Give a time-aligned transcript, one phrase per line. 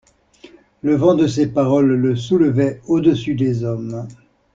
[0.81, 4.07] Le vent de ses paroles le soulevait au-dessus des hommes.